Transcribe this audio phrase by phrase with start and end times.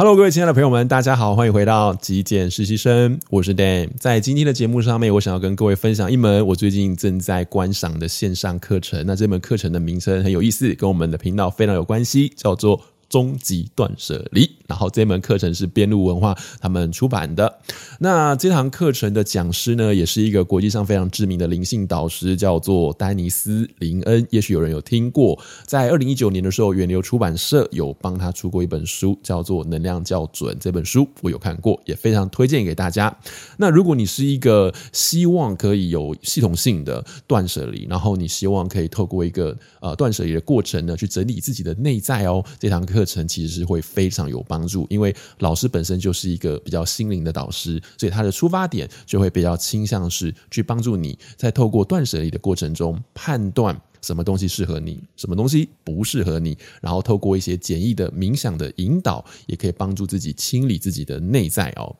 [0.00, 3.90] Hello，各位亲爱的朋友们，大家好，欢迎回到极简实习生，我是 Dan。
[3.98, 9.04] 在今天的节目上面，我想要跟各位分享一门我最近正在观赏的线上课程。
[9.06, 12.80] 那这门课程的名称很有意思，跟我们的频道非常有关系，叫做。
[13.10, 17.58] 终极断舍离，然后这门课程是边路文化他们出版的。
[17.98, 24.24] 那这堂课程的讲师呢，也是一个国际上非常知名的灵性导师，叫做丹尼斯林恩。
[24.30, 25.36] 也许有人有听过，
[25.66, 30.54] 在二零一九年的时候，远流出版社有帮他出过一本书，叫做《能量校准》。
[30.60, 33.14] 这本书我有看过，也非常推荐给大家。
[33.56, 42.99] 那如果你是一个希望可以有系统性的断舍离，然后你希望可以透过一个呃断舍离的过程呢，去整理自己的内在哦，这堂课。
[43.00, 61.96] 课程其实是会非常有帮助，因为老师本身就是一个比较心灵的导师，所以他的出发点就会比较倾向是去帮助你在透过断舍离的过程中判断什么东西适合你，什么东西不适合你，然后透过一些简易的冥想的引导，也可以帮助自己清理自己的内在哦。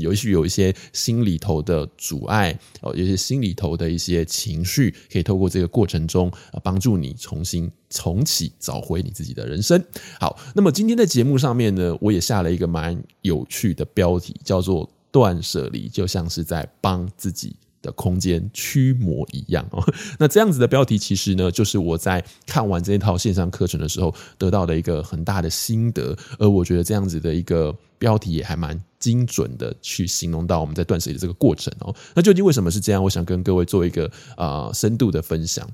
[0.00, 9.82] 也许有一些心里头的阻碍哦，有些心里头的一些情绪，可以透过这个过程中啊，帮助你重新重启，找回你自己的人生。
[10.18, 19.84] 好，那么今天在节目上面呢，我也下了一个蛮有趣的标题，叫做“断舍离就像是在帮自己的空间驱魔一样”哦。
[20.18, 28.76] 那这样子的标题，其实呢，就是我在看完这一套线上课程的时候得到的一个很大的心得，而我觉得这样子的一个标题也还蛮。
[29.04, 33.04] 精准的去形容到我们在断舍离的这个过程哦，那究竟为什么是这样？
[33.04, 35.68] 我想跟各位做一个呃深度的分享。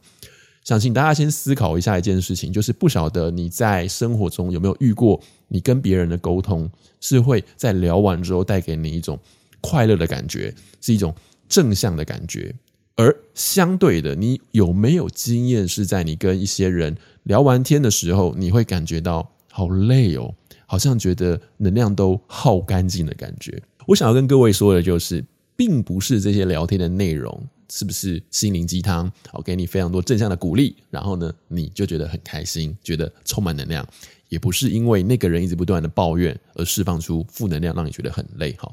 [0.65, 6.69] 想请大家先思考一下一件事情，就是不晓得你在生活中有没有遇过，你跟别人的沟通
[7.01, 9.17] 是会在聊完之后带给你一种
[9.61, 11.15] 快乐的感觉，是一种
[11.51, 12.55] 正向的感觉。
[12.97, 20.35] 而相对的，你有没有经验是在你跟一些人聊完天的时候，你会感觉到好累哦？
[20.67, 23.61] 好像觉得能量都耗干净的感觉。
[23.87, 25.25] 我想要跟各位说的就是，
[25.57, 33.87] 并不是这些聊天的内容是不是心灵鸡汤，好给你非常多正向的鼓励，然后呢，你就觉得很开心，觉得充满能量。
[34.29, 38.53] 也不是因为那个人一直不断的抱怨而释放出负能量，让你觉得很累。
[38.53, 38.71] 哈。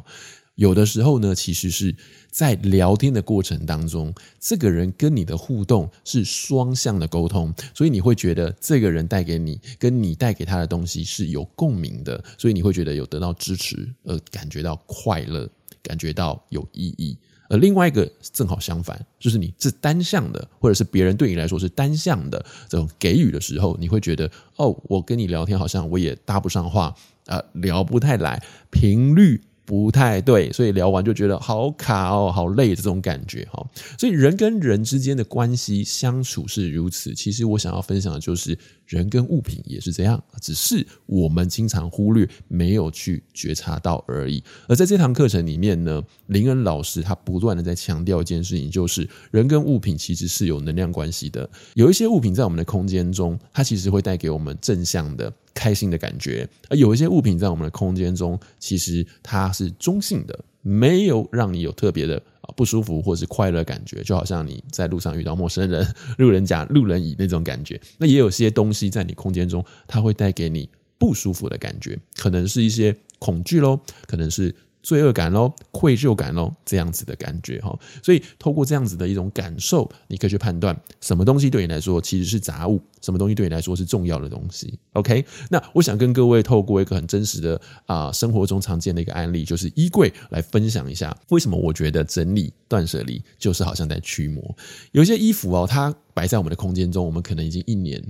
[0.58, 1.96] 有的时候呢，其实是
[2.32, 15.48] 在聊天的过程当中，这个人跟你的互动是双向的沟通，所以你会觉得这个人带给你跟你带给他的东西是有共鸣的，所以你会觉得有得到支持，而感觉到快乐，
[15.84, 17.16] 感觉到有意义。
[17.50, 26.96] 而另外一个正好相反，就是你是单向的，或者是别人对你来说是单向的这种给予的时候，你会觉得哦，我跟你聊天好像我也搭不上话，
[27.28, 29.40] 呃，聊不太来，频率。
[29.68, 33.62] 不太对，所以聊完就觉得好卡哦，好累这种感觉哈。
[34.00, 37.14] 所以人跟人之间的关系相处是如此。
[37.14, 44.42] 其实我想要分享的就是，人跟物品也是这样，只是我们经常忽略，没有去觉察到而已。
[44.70, 51.50] 而在这堂课程里面呢，林恩老师他不断的在强调一件事情，就是人跟物品其实是有能量关系的。
[51.74, 55.30] 有一些物品在我们的空间中，它其实会带给我们正向的。
[55.58, 65.84] 开心的感觉，而有一些物品在我们的空间中，其实它是中性的，没有让你有特别的啊不舒服或是快乐感觉，就好像你在路上遇到陌生人、
[66.20, 67.82] 路人甲、路人乙那种感觉。
[67.98, 70.70] 那也有些东西在你空间中，它会带给你
[71.00, 74.54] 不舒服的感觉，可能是一些恐惧咯，可能是。
[74.88, 84.80] 罪恶感喽，愧疚感喽，这样子的感觉哈，所以透过这样子的一种感受，你可以去判断什么东西对你来说其实是杂物，什么东西对你来说是重要的东西。
[84.94, 94.56] OK，那我想跟各位透过一个很真实的啊生活中常见的一个案例，就是衣柜来分享一下，为什么我觉得整理断舍离就是好像在驱魔。
[94.94, 98.02] 有些衣服哦，它摆在我们的空间中，我们可能已经一年、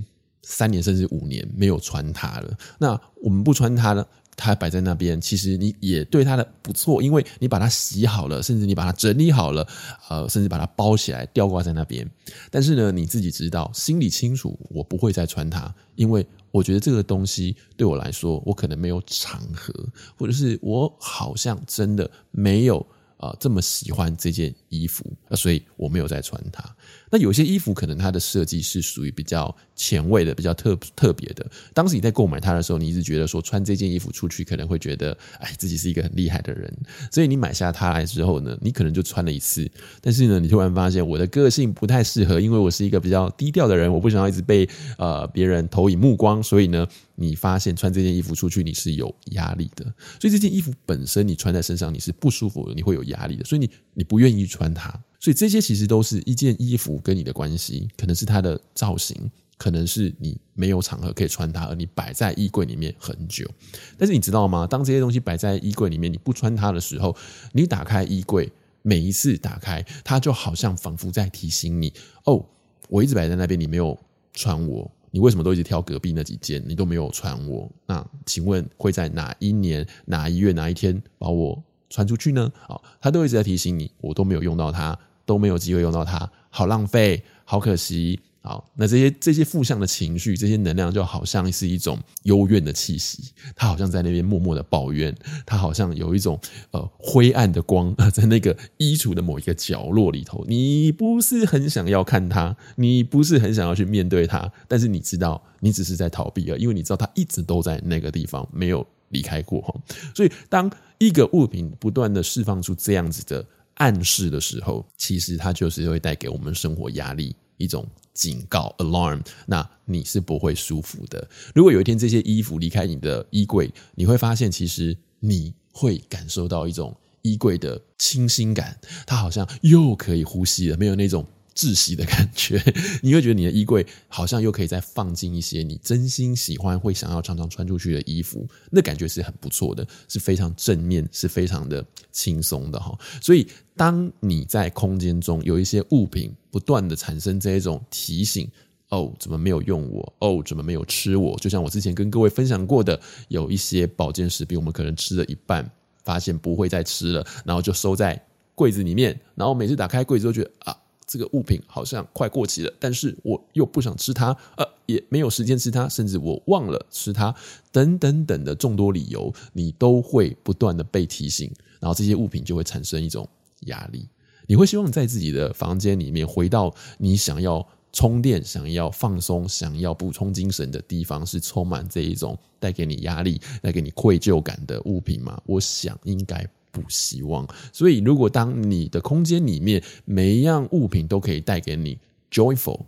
[0.42, 4.06] 三年甚至五年没有穿它了，那我们不穿它呢？
[4.38, 9.66] 它摆在那边，其实你也对它的不错，因为你把它洗好了，甚至你把它整理好了，
[10.08, 12.08] 呃，甚至把它包起来吊挂在那边。
[12.48, 19.74] 但是呢，你自己知道，心里清楚，我不会再穿它，因为我觉得这个东西对我来说，我可能没有场合，
[20.16, 22.86] 或者是我好像真的没有。
[23.18, 26.64] 啊，这么喜欢这件衣服，所以我没有再穿它。
[27.10, 31.44] 那有些衣服可能它的设计是属于比较前卫的、比较特特别的。
[31.74, 36.72] 当时你在购买它的时候，你一直觉得说穿这件衣服出去可能会觉得，哎，自己是一个很厉害的人。
[37.10, 39.68] 所以你买下它来之后呢，你可能就穿了一次。
[40.00, 46.40] 但是呢，你突然发现我的个性不太适合，因为我是一个比较低调的人，我不想要一直被呃别人投以目光。
[46.40, 46.86] 所以呢，
[47.16, 49.84] 你发现穿这件衣服出去你是有压力的。
[50.20, 53.07] 所以这件衣服本身你穿在身上你是不舒服的，你会有。
[53.08, 54.88] 压力的，所以你你不愿意穿它，
[55.20, 63.48] 所以这些其实都是一件衣服跟你的关系，可能是它的造型，可能是你没有场合可以穿它，而你摆在衣柜里面很久。
[63.96, 64.66] 但是你知道吗？
[64.66, 67.16] 当这些东西摆在衣柜里面，你不穿它的时候，
[67.52, 68.50] 你打开衣柜，
[68.82, 71.92] 每一次打开，它就好像仿佛在提醒你：
[72.24, 72.44] 哦，
[72.88, 73.98] 我一直摆在那边，你没有
[74.32, 74.90] 穿我。
[75.10, 76.62] 你为什么都一直挑隔壁那几件？
[76.66, 77.66] 你都没有穿我？
[77.86, 82.50] 那请问会在哪一年、哪一月、哪一天把我传出去呢？
[82.66, 88.20] 好，他都一直在提醒你，我都没有用到它，都没有机会用到它，好浪费，好可惜。
[88.40, 95.14] 好，那这些这些负向的情绪，这些能量就好像是一种幽怨的气息，它好像在那边默默的抱怨，
[95.44, 96.38] 它好像有一种
[96.70, 109.74] 呃灰暗的光 在那个衣橱的某一个角落里头，你不是很想要看它，你不是很想要去面对它，但是你知道你只是在逃避啊，因为你知道它一直都在那个地方，没有离开过哈。
[110.14, 117.34] 所以当一个物品不断的释放出这样子的暗示的时候，其实它就是会带给我们生活压力。
[117.56, 117.84] 一种
[118.14, 121.28] 警告 （alarm），那你是不会舒服的。
[121.52, 131.26] 如果有一天这些衣服离开你的衣柜，你会发现，其实你会感受到一种衣柜的清新感，它好像又可以呼吸了，没有那种。
[131.58, 132.62] 窒息的感觉，
[133.02, 142.96] 你会觉得你的衣柜好像又可以再放进一些你真心喜欢、会想要常常穿出去的衣服，那感觉是很不错的，是非常正面，是非常的轻松的哈。
[143.20, 143.44] 所以，
[143.74, 148.48] 当你在空间中有一些物品不断的产生这一种提醒，
[148.90, 150.14] 哦，怎么没有用我？
[150.20, 151.36] 哦，怎么没有吃我？
[151.40, 155.68] 就像我之前跟各位分享过的，有一些保健食品，我们可能吃了一半，
[156.04, 160.76] 发现不会再吃了，然后就收在柜子里面，然后每次打开柜子都觉得啊。
[161.08, 167.34] 这个物品好像快过期了，但是我又不想吃它，呃，也没有时间吃它，甚至我忘了吃它，
[167.72, 171.50] 等等等的众多理由，你都会不断的被提醒，
[171.80, 173.26] 然后这些物品就会产生一种
[173.60, 174.06] 压力。
[174.46, 185.40] 你会希望在自己的房间里面回到你想要充电、想要放松、想要补充精神的地方，是充满这一种带给你压力、带给你愧疚感的物品吗？
[185.46, 186.46] 我想应该。
[186.80, 191.98] 不希望，所以如果当你的空间里面每一样物品都可以带给你
[192.30, 192.80] joyful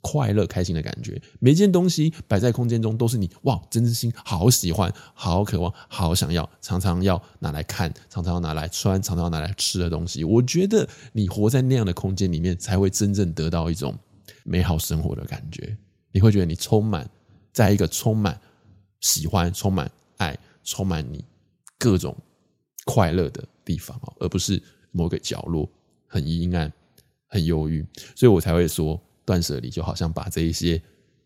[0.00, 10.24] 快乐、开心的感觉，每件东西摆在空间中都是你哇，真心好喜欢、好渴望、好想要，常常要拿来看，常常要拿来穿，常常要拿来吃的东西。
[10.24, 13.94] 我觉得你活在那样的空间里面，才会真正得到一种
[14.42, 15.76] 美好生活的感觉。
[16.12, 17.06] 你会觉得你充满
[17.52, 18.40] 在一个充满
[19.00, 21.22] 喜欢、充满爱、充满你
[21.78, 22.16] 各种。
[22.84, 25.68] 快乐的地方，而不是某个角落
[26.06, 26.72] 很阴暗、
[27.26, 27.84] 很忧郁，
[28.14, 30.80] 所以我才会说，断舍离就好像把这一些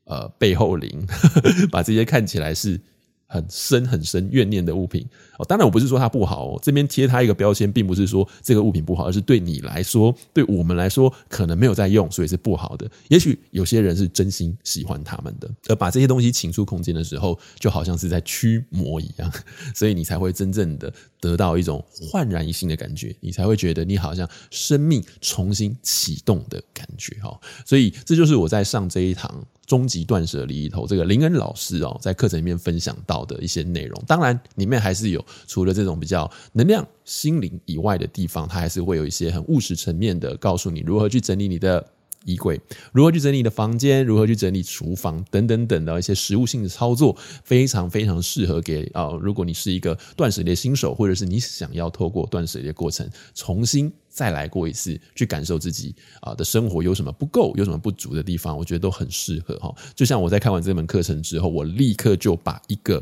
[0.05, 1.06] 呃背后灵，
[1.70, 2.81] 把这些看起来是。
[3.29, 5.07] 很深很深怨念的物品
[5.39, 12.91] 哦，当然我不是说它不好哦，这边贴它一个标签，并不是说这个物品不好，而是对你来说，对我们来说，可能没有在用，所以是不好的。
[13.09, 19.31] 也许有些人是真心喜欢他们的，而把这些东西请出空间的时候，就好像是在驱魔一样，
[19.77, 20.91] 所以你才会真正的
[21.21, 27.39] 得到一种焕然一新的感觉，你才会觉得你好像生命重新启动的感觉哈。
[27.67, 29.45] 所以这就是我在上这一堂。
[29.69, 41.87] 终极断舍离里头，这个林恩老师哦，在课程里面分享到的一些内容，当然里面还是有除了这种比较能量、心灵以外的地方，它还是会有一些很务实层面的，告诉你如何去整理你的
[42.29, 42.61] 衣柜，
[42.93, 53.91] 如何去整理你的房间，如何去整理厨房等等等的一些实物性的操作，非常非常适合给啊，如果你是一个断舍离新手，或者是你想要透过断舍离的过程重新。
[54.11, 59.73] 再来过一次，去感受自己啊的生活有什么不够，有什么不足的地方，我觉得都很适合哈。
[59.94, 63.01] 就像我在看完这门课程之后，我立刻就把一个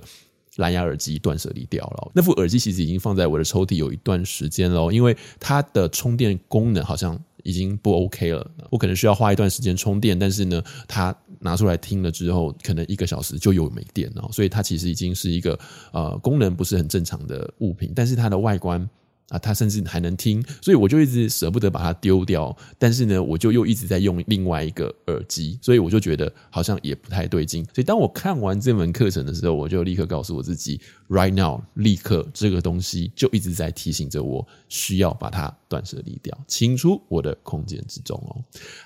[0.56, 2.10] 蓝牙耳机断舍离掉了。
[2.14, 8.50] 那副耳机其实已经放在我的抽屉有一段时间了，因为它的充电功能好像已经不 OK 了。
[8.70, 14.28] 我可能需要花一段时间充电，但是呢，它拿出来听了之后，可能一个小时就有没电了。
[14.32, 15.58] 所以它其实已经是一个
[15.92, 18.88] 呃功能不是很正常的物品，但是它的外观。
[19.28, 22.56] 啊，他甚至还能听，所以我就一直舍不得把它丢掉。
[22.78, 27.64] 但是呢，我就又一直在用另外一个耳机，所以我就觉得好像也不太对劲。
[27.74, 38.38] 所以当我看完这门课程的时候，我就立刻告诉我自己，right now，立刻这个东西就一直在提醒着我，需要把它断舍离掉，请出我的空间之中哦。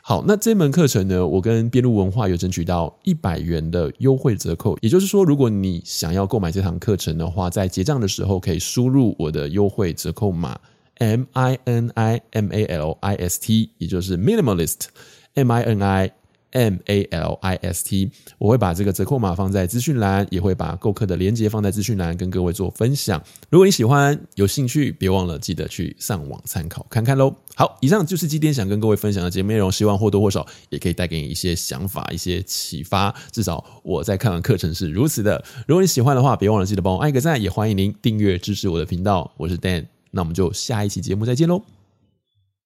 [0.02, 10.29] 好，那这门课程呢，我跟边路文化有争取到一百元的优惠折扣，也就是说，如果你想要购买这堂课程的话，在结账的时候可以输入我的优惠折扣。
[10.32, 10.60] 码
[10.99, 14.87] M I N I M A L I S T，也就是 minimalist
[15.34, 16.12] M I N I
[16.52, 23.22] M A L I S T，我会把这个折扣码放在资讯栏，也会把购课的链接放在资讯栏，跟各位做分享。
[23.50, 27.32] 如果你喜欢、有兴趣，别忘了记得去上网参考看看喽。
[27.54, 33.14] 好，以上就是今天想跟各位分享的节目内容，希望或多或少也可以带给你一些想法、一些启发。
[33.30, 35.44] 至少我在看完课程是如此的。
[35.68, 39.32] 如果你喜欢的话，别忘了记得帮我按一个赞，也欢迎您订阅支持我的频道。
[39.37, 41.62] 我是 Dan，那我们就下一期节目再见喽，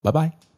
[0.03, 0.54] 拜拜。